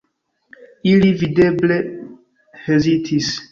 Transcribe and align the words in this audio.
Ili 0.91 1.11
videble 1.19 1.79
hezitis. 2.65 3.33